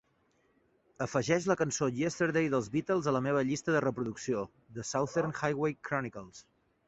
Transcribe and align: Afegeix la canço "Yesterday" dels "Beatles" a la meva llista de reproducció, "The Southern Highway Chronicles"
Afegeix 1.05 1.43
la 1.49 1.55
canço 1.59 1.89
"Yesterday" 1.97 2.49
dels 2.53 2.69
"Beatles" 2.77 3.09
a 3.11 3.13
la 3.17 3.21
meva 3.27 3.43
llista 3.49 3.75
de 3.75 3.83
reproducció, 3.87 4.41
"The 4.79 4.87
Southern 4.95 5.35
Highway 5.43 5.77
Chronicles" 5.91 6.43